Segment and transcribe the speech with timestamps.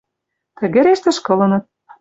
[0.57, 1.63] Тӹгӹреш тышкылыныт